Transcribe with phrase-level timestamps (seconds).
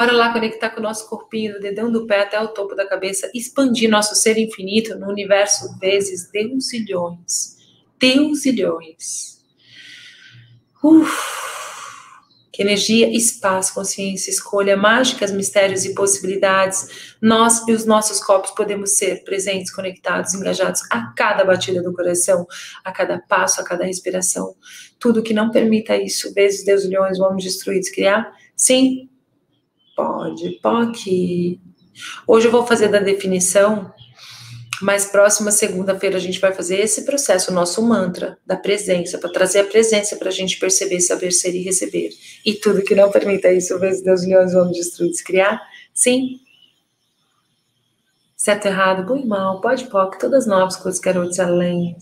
[0.00, 2.88] Bora lá conectar com o nosso corpinho, do dedão do pé até o topo da
[2.88, 7.58] cabeça, expandir nosso ser infinito no universo vezes deusilhões.
[7.98, 9.42] Deusilhões.
[10.82, 11.12] Uf.
[12.50, 18.96] Que energia, espaço, consciência, escolha, mágicas, mistérios e possibilidades, nós e os nossos corpos podemos
[18.96, 22.46] ser presentes, conectados, engajados a cada batida do coração,
[22.82, 24.56] a cada passo, a cada respiração.
[24.98, 28.32] Tudo que não permita isso, vezes deusilhões, vamos destruídos, criar?
[28.56, 29.09] Sim,
[30.00, 31.60] Pode, pode.
[32.26, 33.92] Hoje eu vou fazer da definição,
[34.80, 39.30] mas próxima segunda-feira a gente vai fazer esse processo, o nosso mantra da presença, para
[39.30, 42.08] trazer a presença para a gente perceber, saber ser e receber.
[42.46, 45.60] E tudo que não permita isso, vezes Deus, leões, vamos destruir, criar?
[45.92, 46.40] Sim.
[48.34, 51.94] Certo, errado, bom e mal, pode, pode, todas novas coisas, garotos, além.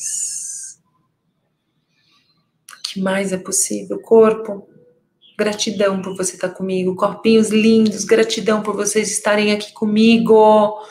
[2.79, 4.01] O que mais é possível?
[4.01, 4.69] Corpo,
[5.38, 6.97] Gratidão por você estar comigo.
[6.97, 10.84] Corpinhos lindos, gratidão por vocês estarem aqui comigo.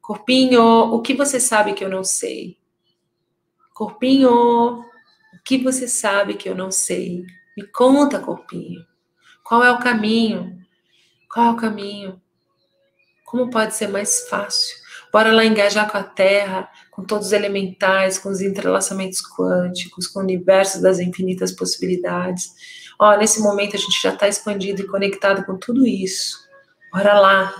[0.00, 2.56] Corpinho, o que você sabe que eu não sei?
[3.74, 4.84] Corpinho, o
[5.44, 7.26] que você sabe que eu não sei?
[7.54, 8.86] Me conta, corpinho.
[9.42, 10.58] Qual é o caminho?
[11.30, 12.22] Qual é o caminho?
[13.22, 14.76] Como pode ser mais fácil?
[15.14, 20.18] Bora lá engajar com a Terra, com todos os elementais, com os entrelaçamentos quânticos, com
[20.18, 22.50] o universo das infinitas possibilidades
[22.98, 26.38] Ó, nesse momento a gente já está expandido e conectado com tudo isso.
[26.92, 27.54] Bora lá.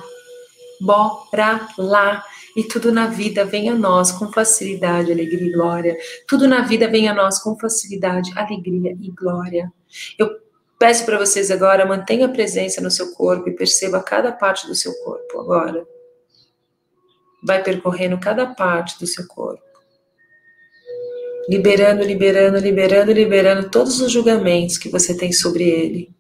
[0.80, 2.24] Bora lá.
[2.56, 5.96] E tudo na vida vem a nós com facilidade, alegria e glória.
[6.28, 9.72] Tudo na vida vem a nós com facilidade, alegria e glória.
[10.16, 10.30] Eu
[10.78, 14.74] peço para vocês agora, mantenha a presença no seu corpo e perceba cada parte do
[14.74, 15.84] seu corpo agora.
[17.44, 19.74] Vai percorrendo cada parte do seu corpo
[21.48, 26.10] liberando, liberando, liberando, liberando todos os julgamentos que você tem sobre ele.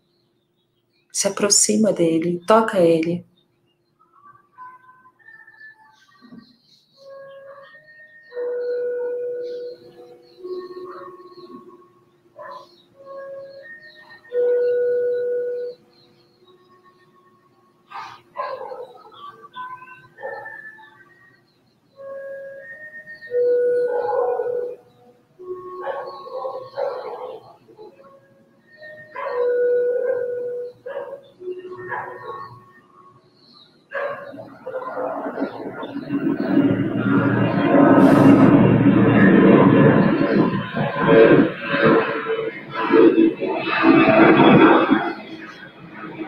[1.12, 3.24] Se aproxima dele, toca ele.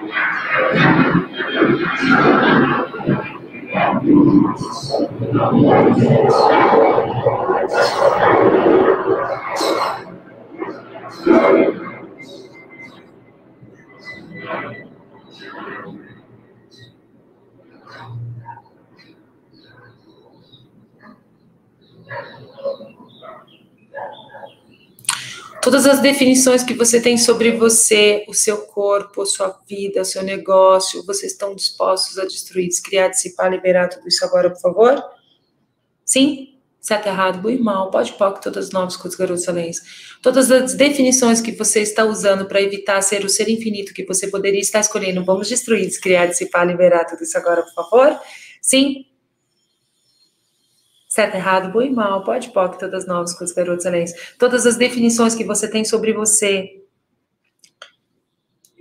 [0.09, 0.87] Thank
[8.67, 8.86] you.
[25.67, 30.05] Todas as definições que você tem sobre você, o seu corpo, a sua vida, o
[30.05, 35.03] seu negócio, vocês estão dispostos a destruir, descriar, dissipar, liberar tudo isso agora, por favor?
[36.05, 36.57] Sim?
[36.81, 39.83] Certo, errado, bom e mal, pode pode, todas as novas coisas, garotos excelentes.
[40.23, 44.29] Todas as definições que você está usando para evitar ser o ser infinito que você
[44.29, 48.17] poderia estar escolhendo, vamos destruir, descriar, dissipar, liberar tudo isso agora, por favor?
[48.63, 49.05] Sim?
[51.17, 54.35] Certo, errado, bom e mal, pode, pode, todas novas coisas, garotos excelentes.
[54.39, 56.83] Todas as definições que você tem sobre você,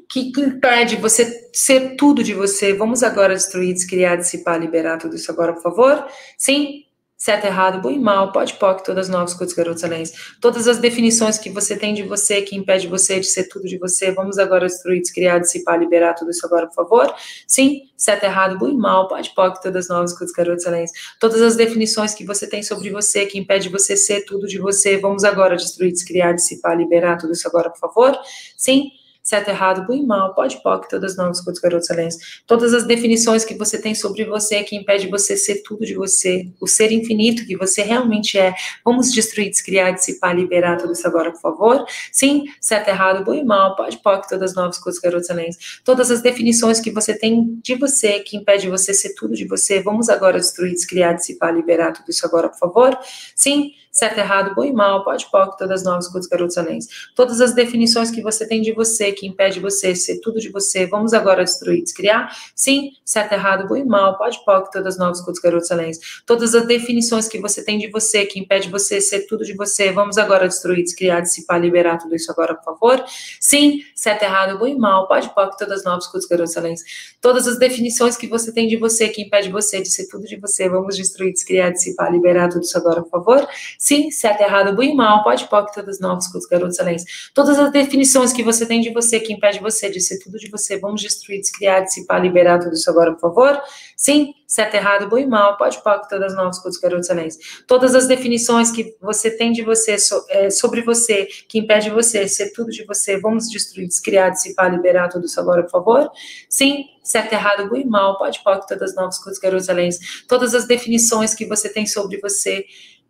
[0.10, 2.74] que, que impede você ser tudo de você.
[2.74, 6.06] Vamos agora destruir, descriar, dissipar, liberar tudo isso agora, por favor?
[6.38, 6.85] Sim?
[7.26, 10.14] Certo, errado, bom e mal, pode, pode, todas novas coisas, garotos anéis.
[10.40, 13.80] Todas as definições que você tem de você, que impede você de ser tudo de
[13.80, 17.12] você, vamos agora destruir, descriar, dissipar, liberar tudo isso agora, por favor?
[17.48, 20.92] Sim, certo, errado, bom e mal, pode, pode, todas novas coisas, garotos anéis.
[21.20, 24.96] Todas as definições que você tem sobre você, que impede você ser tudo de você,
[24.96, 28.16] vamos agora destruir, descriar, dissipar, liberar tudo isso agora, por favor?
[28.56, 28.92] Sim,
[29.26, 32.44] certo, errado, bom e mal, pode, pode, todas as novas coisas, garotos excelentes.
[32.46, 36.48] Todas as definições que você tem sobre você que impede você ser tudo de você,
[36.62, 38.54] o ser infinito que você realmente é.
[38.86, 41.86] Vamos destruir, descriar, dissipar, liberar tudo isso agora, por favor?
[42.12, 45.82] Sim, certo, errado, bom e mal, pode, pode, todas as novas coisas, garotos excelentes.
[45.84, 49.82] Todas as definições que você tem de você que impede você ser tudo de você,
[49.82, 52.96] vamos agora destruir, descriar, dissipar, liberar tudo isso agora, por favor?
[53.36, 56.86] Sim, certo, errado, bom e mal, pode, pode, todas novas, coisas, garotos, aléns.
[57.16, 60.86] Todas as definições que você tem de você, que impede você ser tudo de você,
[60.86, 62.30] vamos agora destruir, descriar?
[62.54, 65.98] Sim, certo, errado, bom e mal, pode, pode, todas novas, coisas, garotos, aléns.
[66.26, 69.94] Todas as definições que você tem de você, que impede você ser tudo de você,
[69.94, 73.02] vamos agora destruir, descriar, dissipar, liberar tudo isso agora, por favor?
[73.40, 76.82] Sim, certo, errado, bom e mal, pode, pode, todas novas, coisas, garotos, aléns.
[77.22, 80.36] Todas as definições que você tem de você, que impede você de ser tudo de
[80.36, 83.48] você, vamos destruir, descriar, dissipar, liberar tudo isso agora, por favor?
[83.86, 87.04] Sim, certo, errado, bom e mal, pode, pode, todas novas, coisas, garotos, aléns.
[87.36, 90.50] Todas as definições que você tem de você, que impede você de ser tudo de
[90.50, 93.62] você, vamos destruir, descriar, dissipar, liberar tudo isso agora, por favor?
[93.96, 97.38] Sim, certo, errado, bom e mal, pode, pode, todas as novas coisas, garotos excelentes.
[97.68, 102.28] Todas as definições que você tem de você, so, é, sobre você, que impede você
[102.28, 106.10] ser tudo de você, vamos destruir, descriar, dissipar, liberar tudo isso agora, por favor?
[106.50, 110.26] Sim, certo, errado, bom e mal, pode, pode, todas as novas coisas, garotos excelentes.
[110.28, 112.66] Todas as definições que você tem sobre você,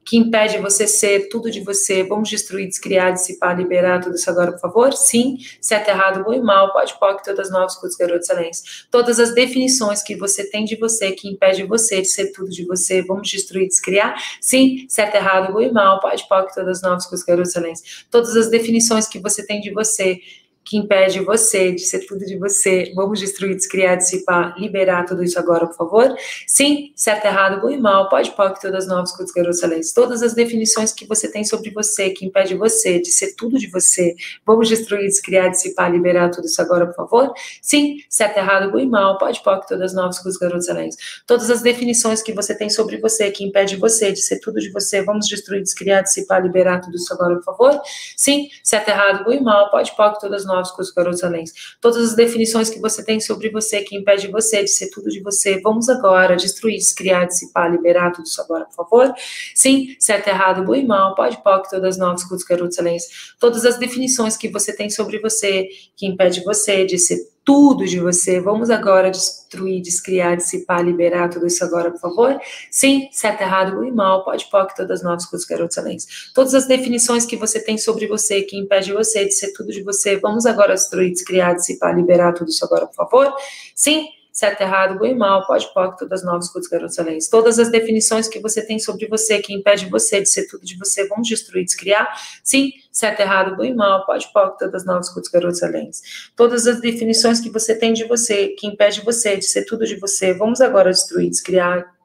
[0.05, 2.03] que impede você ser tudo de você.
[2.03, 4.93] Vamos destruir, descriar, dissipar, liberar tudo isso agora, por favor?
[4.93, 8.87] Sim, certo, errado, bom e mal, pode, pode, todas as novas coisas, garotos excelentes.
[8.91, 12.63] Todas as definições que você tem de você, que impede você de ser tudo de
[12.65, 14.15] você, vamos destruir, descriar?
[14.39, 18.05] Sim, certo, errado, bom e mal, pode, pode, todas as novas coisas, garotos excelentes.
[18.11, 20.19] Todas as definições que você tem de você,
[20.65, 22.91] que impede você de ser tudo de você.
[22.95, 26.15] Vamos destruir, descriar, dissipar, liberar tudo isso agora, por favor?
[26.47, 29.93] Sim, certo, errado, bom e mal, pode, pode, todas as novas coisas, garotos excelentes.
[29.93, 33.67] Todas as definições que você tem sobre você, que impede você de ser tudo de
[33.67, 34.15] você.
[34.43, 37.33] Vamos destruir, descriar, dissipar, liberar tudo isso agora, por favor?
[37.61, 40.97] Sim, certo, errado, bom e mal, pode, pode, todas as novas coisas, garotos excelentes.
[41.27, 44.71] Todas as definições que você tem sobre você, que impede você de ser tudo de
[44.71, 45.03] você.
[45.03, 47.79] Vamos destruir, descriar, dissipar, liberar tudo isso agora, por favor?
[48.17, 51.51] Sim, certo, errado, bom e mal, pode, pode, todas as novos com os.
[51.81, 55.21] Todas as definições que você tem sobre você, que impede você de ser tudo de
[55.21, 59.13] você, vamos agora destruir, descriar, dissipar, liberar tudo isso agora, por favor?
[59.53, 63.35] Sim, certo, errado, bom e mal, pode, pode, todas as novas com.
[63.39, 67.99] Todas as definições que você tem sobre você, que impede você de ser tudo de
[67.99, 68.41] você.
[68.41, 72.41] Vamos agora destruir, descriar, dissipar, liberar tudo isso agora, por favor?
[72.71, 76.31] Sim, certo, errado, e mal, pode, pode, todas as novas coisas, garotos excelentes.
[76.33, 79.83] Todas as definições que você tem sobre você, que impede você de ser tudo de
[79.83, 80.17] você.
[80.17, 83.33] Vamos agora destruir, descriar, dissipar, liberar tudo isso agora, por favor?
[83.75, 87.29] Sim, certo, errado, bom e mal, pode, pode, todas as novas coisas, garotos excelentes.
[87.29, 90.77] Todas as definições que você tem sobre você, que impede você de ser tudo de
[90.77, 92.05] você, vamos destruir, descriar?
[92.43, 96.01] Sim, certo, errado, bom e mal, pode, pode, todas as novas coisas, garotos excelentes.
[96.35, 99.95] Todas as definições que você tem de você, que impede você de ser tudo de
[99.95, 101.95] você, vamos agora destruir, descriar,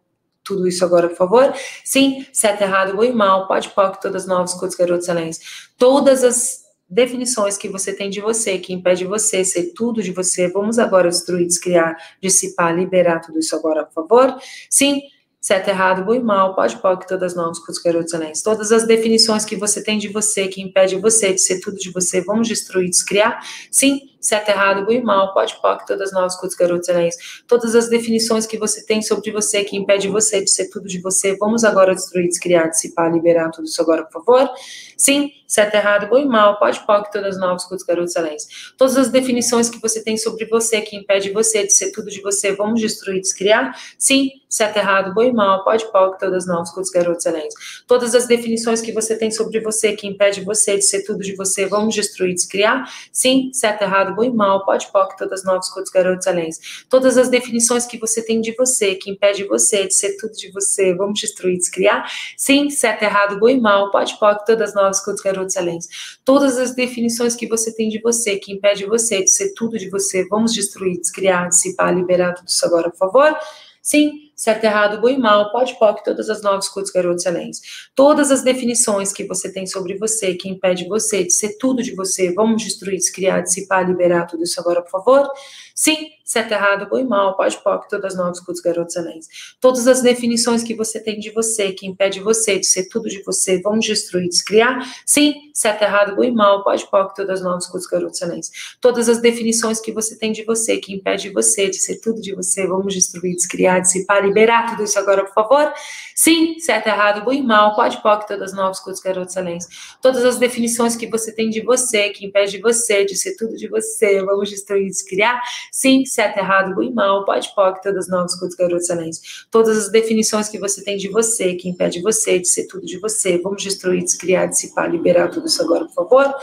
[0.44, 1.52] tudo isso agora, por favor?
[1.84, 5.40] Sim, certo, errado, bom e mal, pode, pode, todas as novas coisas, garotos excelentes.
[5.76, 10.48] Todas as definições que você tem de você, que impede você ser tudo de você.
[10.48, 14.37] Vamos agora destruir, descriar, dissipar, liberar tudo isso agora, por favor?
[14.69, 15.00] Sim,
[15.40, 18.42] certo, errado, bom e mal, pode, pode, todas novas com os garotos anéis.
[18.42, 21.90] Todas as definições que você tem de você, que impede você de ser tudo de
[21.90, 23.40] você, vamos destruir, descriar?
[23.70, 27.14] Sim, certo, errado, bom e mal, pode, pode, todas novas com os garotos anéis.
[27.46, 31.00] Todas as definições que você tem sobre você, que impede você de ser tudo de
[31.00, 34.50] você, vamos agora destruir, descriar, dissipar, liberar tudo isso agora, por favor?
[34.96, 38.72] Sim, certo, errado, bom e mal, pode, pode, todas novas com os garotos excelentes.
[38.76, 42.20] Todas as definições que você tem sobre você, que impede você de ser tudo de
[42.20, 43.75] você, vamos destruir, descriar?
[43.99, 47.55] Sim, certo, errado, bom e mal, pode, pode, todas novas com os garotos excelentes.
[47.87, 51.34] Todas as definições que você tem sobre você, que impede você de ser tudo de
[51.34, 52.84] você, vamos destruir, descriar?
[53.11, 56.84] Sim, certo, errado, bom e mal, pode, pode, todas novas com os garotos excelentes.
[56.88, 60.50] Todas as definições que você tem de você, que impede você de ser tudo de
[60.50, 62.10] você, vamos destruir, descriar?
[62.36, 66.18] Sim, certo, errado, bom e mal, pode, pode, todas novas com os garotos excelentes.
[66.24, 69.88] Todas as definições que você tem de você, que impede você de ser tudo de
[69.88, 73.36] você, vamos destruir, descriar, dissipar, liberar tudo isso agora, por favor?
[73.82, 77.61] Sim, certo, errado, bom e mal, pode, pode, todas as novas coisas, garotos excelentes.
[77.94, 81.94] Todas as definições que você tem sobre você, que impede você de ser tudo de
[81.94, 85.30] você, vamos destruir, descriar, dissipar, liberar tudo isso agora, por favor?
[85.75, 89.28] Sim, certo, errado, bom e mal, pode, pode, todas as novas coisas, garotos excelentes.
[89.61, 93.23] Todas as definições que você tem de você, que impede você de ser tudo de
[93.23, 94.78] você, vamos destruir, descriar?
[95.04, 98.50] Sim, certo, errado, bom e mal, pode, pode, todas as novas coisas, garotos excelentes.
[98.80, 102.35] Todas as definições que você tem de você, que impede você de ser tudo de
[102.35, 105.72] você, vamos destruir, descriar, dissipar, liberar tudo isso agora, por favor?
[106.14, 109.68] Sim, certo, errado, bom e mal, pode, pode, todas as novas coisas, garotos excelentes.
[110.00, 113.68] Todas as definições que você tem de você, que impede você de ser tudo de
[113.68, 115.40] você, vamos destruir, descriar?
[115.72, 119.46] Sim, certo errado, bom e mal, pode, pode, todas novas coisas, garotos excelentes.
[119.50, 122.99] Todas as definições que você tem de você, que impede você de ser tudo de
[122.99, 123.38] você.
[123.38, 126.34] Vamos destruir, descriar, dissipar, liberar tudo isso agora, por favor?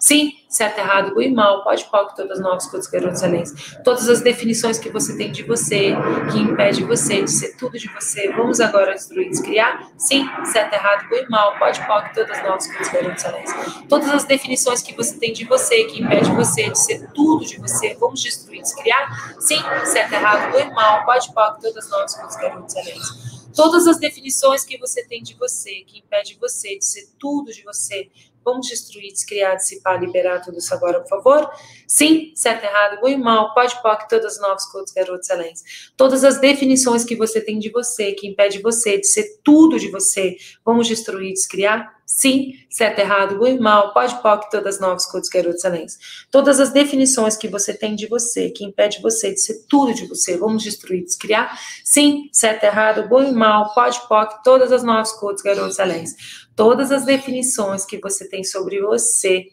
[0.00, 3.76] Sim, certo, errado, bom e mal, pode, pode, todas novas coisas, garotos excelentes.
[3.84, 5.94] Todas as definições que você tem de você,
[6.32, 8.30] que impede você de ser tudo de você.
[8.32, 9.90] Vamos agora destruir, descriar?
[9.98, 13.54] Sim, certo, errado, bom e mal, pode, pode, todas novas coisas, garotos excelentes.
[13.88, 17.58] Todas as definições que você tem de você, que impede você de ser tudo de
[17.58, 17.94] você.
[17.94, 19.40] Vamos destruir, descriar?
[19.40, 23.36] Sim, certo, errado, bom e mal, pode, pode, todas novas coisas, garotos excelentes.
[23.54, 27.62] Todas as definições que você tem de você, que impede você de ser tudo de
[27.62, 28.10] você,
[28.46, 31.50] Vamos destruir, descriar, dissipar, liberar tudo isso agora, por favor?
[31.84, 35.90] Sim, certo, errado, bom e mal, pode, pode, todas as novas coisas, garotos excelentes.
[35.96, 39.90] Todas as definições que você tem de você, que impede você de ser tudo de
[39.90, 41.95] você, vamos destruir, descriar?
[42.06, 45.98] Sim, certo, errado, bom e mal, pode, pode, todas as novas coisas, garotos excelentes.
[46.30, 50.06] Todas as definições que você tem de você, que impede você de ser tudo de
[50.06, 51.58] você, vamos destruir, descriar?
[51.84, 56.90] Sim, certo, errado, bom e mal, pode, pode, todas as novas coisas, garotos excelentes todas
[56.90, 59.46] as definições que você tem sobre você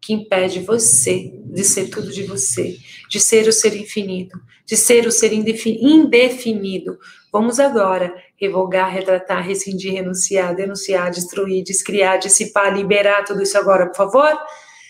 [0.00, 2.78] que impede você de ser tudo de você,
[3.10, 6.98] de ser o ser infinito, de ser o ser indefinido.
[7.30, 13.96] Vamos agora revogar, retratar, rescindir, renunciar, denunciar, destruir, descriar, dissipar, liberar tudo isso agora, por
[13.96, 14.38] favor?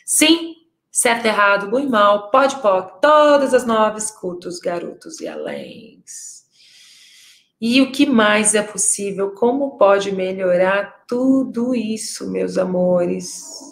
[0.04, 0.54] Sim,
[0.90, 6.38] certo, errado, bom e mal, pode, pode, todas as nove cultos, garotos e aléns.
[7.60, 9.32] E o que mais é possível?
[9.32, 13.68] Como pode melhorar tudo isso, meus amores?